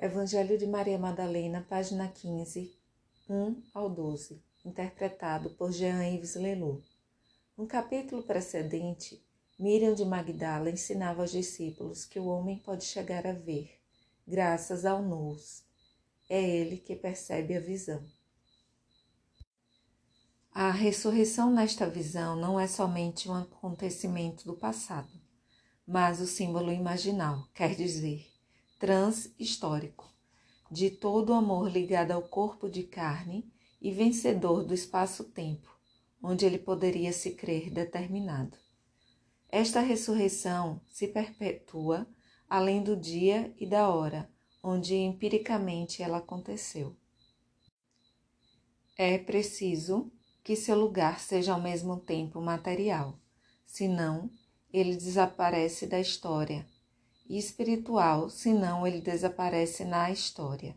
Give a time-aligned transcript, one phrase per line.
[0.00, 2.72] Evangelho de Maria Madalena, página 15,
[3.28, 6.80] 1 ao 12, interpretado por Jean-Yves Lelou.
[7.56, 9.20] No capítulo precedente,
[9.58, 13.76] Miriam de Magdala ensinava aos discípulos que o homem pode chegar a ver,
[14.24, 15.64] graças ao nous.
[16.30, 18.00] É ele que percebe a visão.
[20.52, 25.10] A ressurreição nesta visão não é somente um acontecimento do passado,
[25.84, 28.37] mas o símbolo imaginal, quer dizer,
[28.78, 30.08] transhistórico,
[30.70, 35.68] de todo o amor ligado ao corpo de carne e vencedor do espaço-tempo,
[36.22, 38.56] onde ele poderia se crer determinado.
[39.48, 42.06] Esta ressurreição se perpetua
[42.48, 44.30] além do dia e da hora
[44.62, 46.96] onde empiricamente ela aconteceu.
[48.96, 53.18] É preciso que seu lugar seja ao mesmo tempo material,
[53.64, 54.30] senão
[54.72, 56.66] ele desaparece da história
[57.28, 60.74] e espiritual, senão ele desaparece na história.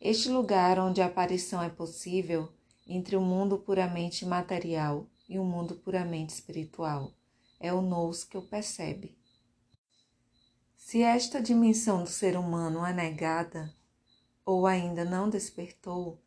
[0.00, 2.50] Este lugar onde a aparição é possível
[2.86, 7.12] entre o mundo puramente material e o mundo puramente espiritual
[7.60, 9.16] é o nous que o percebe.
[10.76, 13.72] Se esta dimensão do ser humano é negada
[14.44, 16.20] ou ainda não despertou,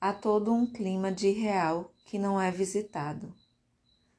[0.00, 3.32] há todo um clima de real que não é visitado.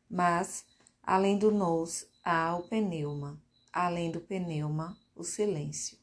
[0.10, 0.64] Mas,
[1.04, 3.41] além do nous, há o pneuma
[3.72, 5.98] além do pneuma, o silêncio.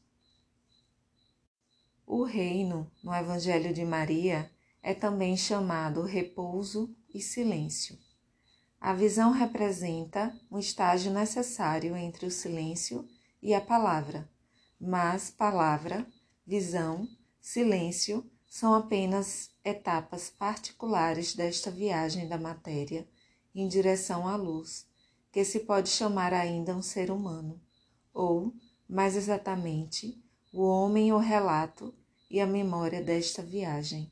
[2.05, 7.97] O reino, no Evangelho de Maria, é também chamado repouso e silêncio.
[8.81, 13.07] A visão representa um estágio necessário entre o silêncio
[13.41, 14.27] e a palavra,
[14.79, 16.07] mas palavra,
[16.47, 17.07] visão,
[17.39, 23.07] silêncio são apenas etapas particulares desta viagem da matéria
[23.53, 24.88] em direção à luz,
[25.31, 27.61] que se pode chamar ainda um ser humano,
[28.13, 28.53] ou,
[28.87, 31.93] mais exatamente, o homem o relato
[32.29, 34.11] e a memória desta viagem.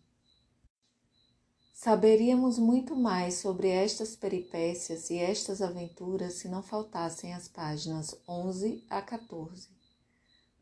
[1.73, 8.83] Saberíamos muito mais sobre estas peripécias e estas aventuras se não faltassem as páginas 11
[8.89, 9.69] a 14.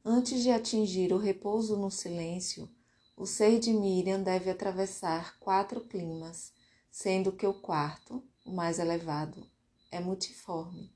[0.04, 2.70] Antes de atingir o repouso no silêncio,
[3.18, 6.52] o ser de Miriam deve atravessar quatro climas,
[6.92, 9.48] sendo que o quarto, o mais elevado,
[9.96, 10.94] é multiforme.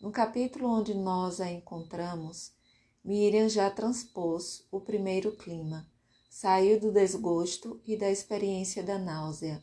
[0.00, 2.52] No capítulo onde nós a encontramos,
[3.02, 5.90] Miriam já transpôs o primeiro clima,
[6.28, 9.62] saiu do desgosto e da experiência da náusea,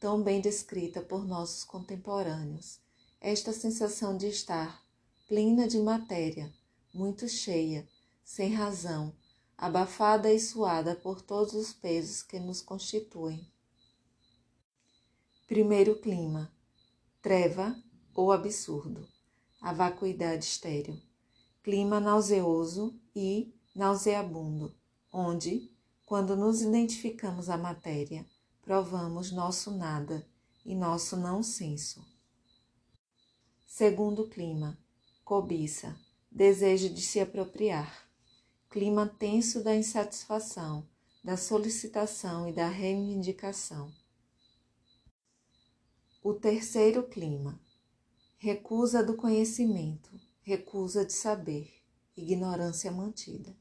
[0.00, 2.80] tão bem descrita por nossos contemporâneos.
[3.20, 4.82] Esta sensação de estar
[5.28, 6.50] plena de matéria,
[6.94, 7.86] muito cheia,
[8.24, 9.14] sem razão,
[9.56, 13.46] abafada e suada por todos os pesos que nos constituem.
[15.46, 16.50] Primeiro clima:
[17.20, 17.76] treva
[18.18, 19.06] ou absurdo,
[19.60, 21.00] a vacuidade estéril,
[21.62, 24.74] clima nauseoso e nauseabundo,
[25.12, 25.70] onde,
[26.04, 28.26] quando nos identificamos à matéria,
[28.60, 30.28] provamos nosso nada
[30.66, 32.04] e nosso não senso.
[33.64, 34.76] Segundo clima,
[35.24, 35.96] cobiça,
[36.28, 38.10] desejo de se apropriar,
[38.68, 40.84] clima tenso da insatisfação,
[41.22, 43.94] da solicitação e da reivindicação.
[46.20, 47.60] O terceiro clima,
[48.40, 50.08] recusa do conhecimento,
[50.42, 51.68] recusa de saber,
[52.16, 53.52] ignorância mantida,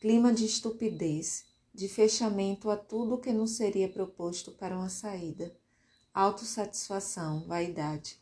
[0.00, 5.54] clima de estupidez, de fechamento a tudo que não seria proposto para uma saída,
[6.14, 8.18] autossatisfação, vaidade.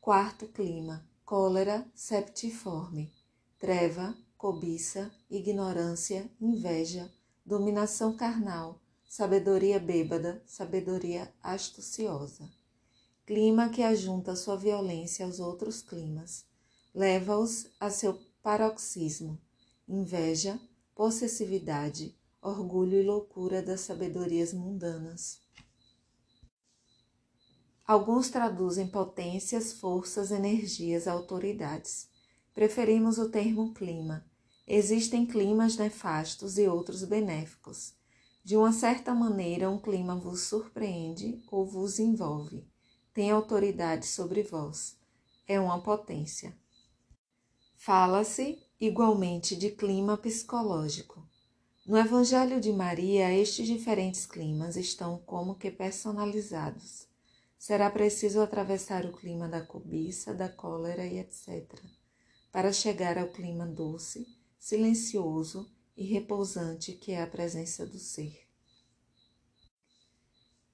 [0.00, 3.12] Quarto clima, cólera septiforme,
[3.58, 7.12] treva, cobiça, ignorância, inveja,
[7.44, 12.57] dominação carnal, sabedoria bêbada, sabedoria astuciosa
[13.28, 16.46] clima que ajunta sua violência aos outros climas,
[16.94, 19.38] leva-os a seu paroxismo,
[19.86, 20.58] inveja,
[20.94, 25.42] possessividade, orgulho e loucura das sabedorias mundanas.
[27.86, 32.08] Alguns traduzem potências, forças, energias, autoridades.
[32.54, 34.24] Preferimos o termo clima.
[34.66, 37.92] Existem climas nefastos e outros benéficos.
[38.42, 42.66] De uma certa maneira, um clima vos surpreende ou vos envolve
[43.18, 44.96] tem autoridade sobre vós,
[45.44, 46.56] é uma potência.
[47.74, 51.28] Fala-se igualmente de clima psicológico.
[51.84, 57.08] No Evangelho de Maria, estes diferentes climas estão como que personalizados.
[57.58, 61.74] Será preciso atravessar o clima da cobiça, da cólera e etc.,
[62.52, 64.28] para chegar ao clima doce,
[64.60, 68.47] silencioso e repousante que é a presença do ser.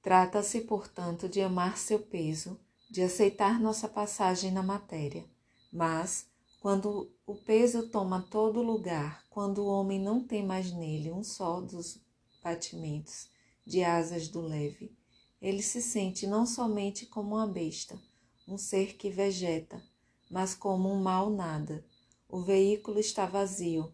[0.04, 5.24] Trata-se, portanto, de amar seu peso, de aceitar nossa passagem na matéria,
[5.72, 6.28] mas
[6.64, 11.60] Quando o peso toma todo lugar, quando o homem não tem mais nele um só
[11.60, 12.00] dos
[12.42, 13.28] batimentos
[13.66, 14.96] de asas do leve,
[15.42, 18.00] ele se sente não somente como uma besta,
[18.48, 19.82] um ser que vegeta,
[20.30, 21.84] mas como um mal nada.
[22.26, 23.92] O veículo está vazio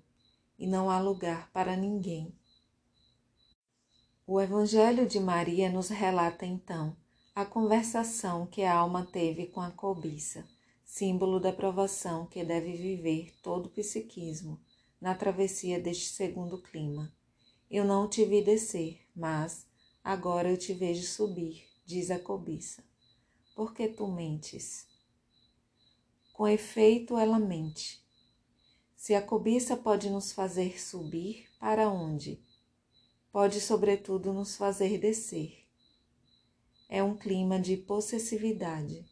[0.57, 2.33] e não há lugar para ninguém.
[4.33, 6.97] O Evangelho de Maria nos relata então
[7.35, 10.49] a conversação que a alma teve com a cobiça,
[10.85, 14.61] símbolo da provação que deve viver todo o psiquismo
[15.01, 17.13] na travessia deste segundo clima.
[17.69, 19.67] Eu não te vi descer, mas
[20.05, 22.85] agora eu te vejo subir, diz a cobiça.
[23.57, 24.87] Por que tu mentes?
[26.33, 28.01] Com efeito, ela mente.
[28.95, 32.41] Se a cobiça pode nos fazer subir, para onde?
[33.33, 35.61] Pode, sobretudo, nos fazer descer
[36.91, 39.07] é um clima de possessividade.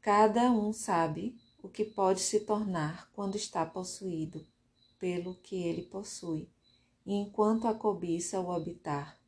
[0.00, 4.46] Cada um sabe o que pode se tornar quando está possuído
[4.98, 6.50] pelo que ele possui,
[7.04, 9.20] e enquanto a cobiça o habitar,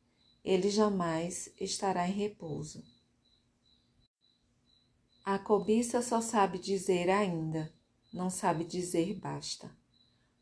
[0.43, 2.83] ele jamais estará em repouso.
[5.23, 7.71] A cobiça só sabe dizer ainda,
[8.11, 9.69] não sabe dizer basta.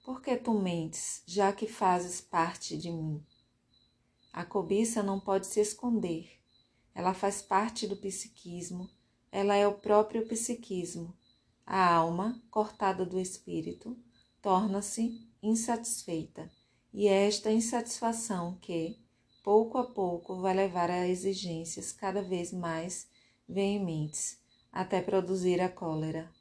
[0.05, 3.21] Por que tu mentes, já que fazes parte de mim?
[4.31, 6.37] A cobiça não pode se esconder,
[6.97, 8.89] ela faz parte do psiquismo,
[9.31, 11.15] ela é o próprio psiquismo.
[11.63, 13.95] A alma, cortada do espírito,
[14.41, 16.51] torna-se insatisfeita,
[16.91, 18.97] e é esta insatisfação que,
[19.43, 23.07] pouco a pouco, vai levar a exigências cada vez mais
[23.47, 24.41] veementes,
[24.71, 26.31] até produzir a cólera.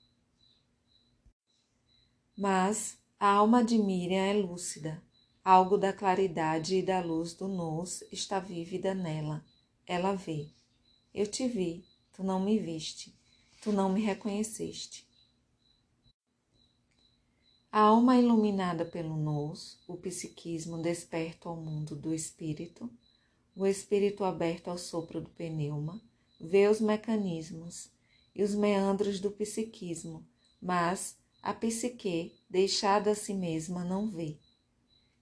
[2.35, 5.03] Mas a alma de Miriam é lúcida,
[5.49, 9.45] algo da claridade e da luz do nós está vívida nela
[9.87, 10.49] ela vê.
[11.15, 13.15] Eu te vi, tu não me viste,
[13.63, 15.07] tu não me reconheceste.
[17.71, 22.91] A alma iluminada pelo nous, o psiquismo desperto ao mundo do espírito,
[23.55, 26.03] o espírito aberto ao sopro do pneuma,
[26.41, 27.89] vê os mecanismos
[28.35, 30.27] e os meandros do psiquismo,
[30.61, 34.37] mas a psique, deixada a si mesma, não vê.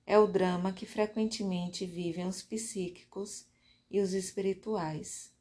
[0.06, 3.46] É o drama que frequentemente vivem os psíquicos
[3.90, 5.32] e os espirituais.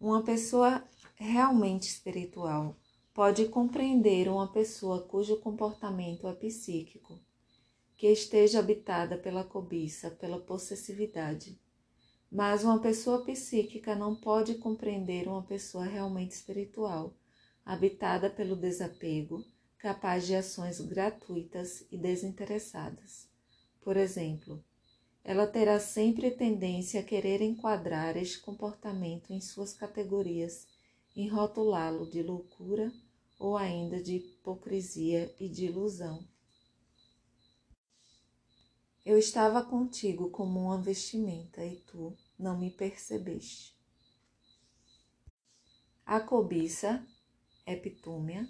[0.00, 0.82] Uma pessoa
[1.14, 2.76] realmente espiritual
[3.14, 7.20] pode compreender uma pessoa cujo comportamento é psíquico,
[7.96, 11.60] que esteja habitada pela cobiça, pela possessividade.
[12.30, 17.14] Mas uma pessoa psíquica não pode compreender uma pessoa realmente espiritual,
[17.64, 19.44] habitada pelo desapego,
[19.82, 23.28] capaz de ações gratuitas e desinteressadas.
[23.80, 24.64] Por exemplo,
[25.24, 30.68] ela terá sempre tendência a querer enquadrar este comportamento em suas categorias,
[31.16, 32.92] em rotulá-lo de loucura
[33.40, 36.24] ou ainda de hipocrisia e de ilusão.
[39.04, 43.76] Eu estava contigo como uma vestimenta e tu não me percebeste.
[46.06, 47.04] A cobiça,
[47.66, 48.48] epitúmia,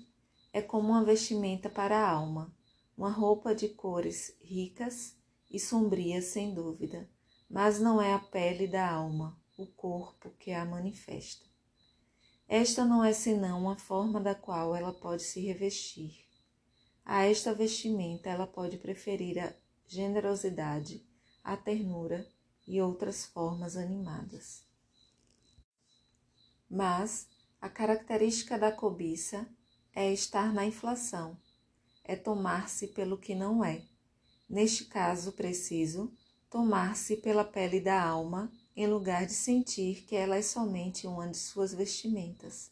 [0.53, 2.55] é como uma vestimenta para a alma,
[2.97, 5.17] uma roupa de cores ricas
[5.51, 7.09] e sombria sem dúvida,
[7.49, 11.47] mas não é a pele da alma, o corpo que a manifesta.
[12.47, 16.27] Esta não é senão uma forma da qual ela pode se revestir.
[17.05, 19.55] A esta vestimenta ela pode preferir a
[19.87, 21.05] generosidade,
[21.43, 22.27] a ternura
[22.67, 24.67] e outras formas animadas.
[26.71, 27.29] Mas
[27.61, 29.49] a característica da cobiça
[29.95, 31.37] é estar na inflação,
[32.05, 33.85] é tomar-se pelo que não é
[34.53, 36.13] neste caso preciso,
[36.51, 41.39] tomar-se pela pele da alma, em lugar de sentir que ela é somente uma de
[41.39, 42.71] suas vestimentas.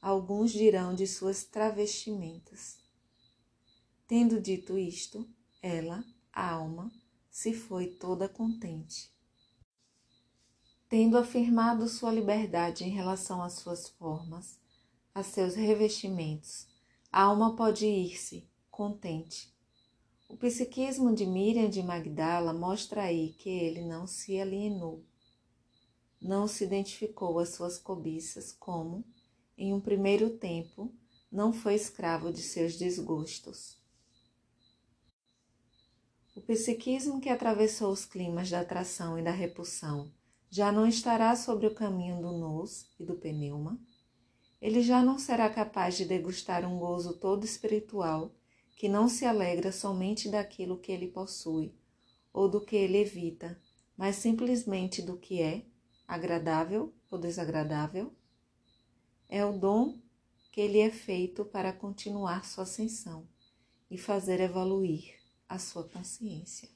[0.00, 2.78] Alguns dirão de suas travestimentas.
[4.08, 5.28] Tendo dito isto,
[5.60, 6.90] ela, a alma,
[7.30, 9.12] se foi toda contente.
[10.88, 14.58] Tendo afirmado sua liberdade em relação às suas formas,
[15.14, 16.66] a seus revestimentos,
[17.10, 19.52] a alma pode ir-se, contente,
[20.32, 25.04] o psiquismo de Miriam de Magdala mostra aí que ele não se alienou,
[26.18, 29.04] não se identificou às suas cobiças como,
[29.58, 30.90] em um primeiro tempo,
[31.30, 33.76] não foi escravo de seus desgostos.
[36.34, 40.10] O psiquismo que atravessou os climas da atração e da repulsão
[40.50, 43.78] já não estará sobre o caminho do nous e do pneuma.
[44.62, 48.32] Ele já não será capaz de degustar um gozo todo espiritual
[48.76, 51.74] que não se alegra somente daquilo que ele possui
[52.32, 53.60] ou do que ele evita,
[53.96, 55.66] mas simplesmente do que é,
[56.06, 58.14] agradável ou desagradável?
[59.28, 59.98] É o dom
[60.52, 63.26] que ele é feito para continuar sua ascensão
[63.90, 65.12] e fazer evoluir
[65.48, 66.68] a sua consciência.